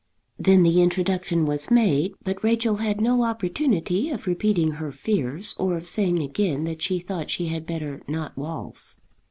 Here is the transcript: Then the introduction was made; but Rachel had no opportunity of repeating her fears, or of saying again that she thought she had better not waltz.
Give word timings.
Then 0.39 0.63
the 0.63 0.81
introduction 0.81 1.45
was 1.45 1.69
made; 1.69 2.15
but 2.23 2.43
Rachel 2.43 2.77
had 2.77 2.99
no 2.99 3.21
opportunity 3.21 4.09
of 4.09 4.25
repeating 4.25 4.71
her 4.71 4.91
fears, 4.91 5.53
or 5.59 5.77
of 5.77 5.85
saying 5.85 6.23
again 6.23 6.63
that 6.63 6.81
she 6.81 6.97
thought 6.97 7.29
she 7.29 7.49
had 7.49 7.67
better 7.67 8.01
not 8.07 8.35
waltz. 8.35 8.97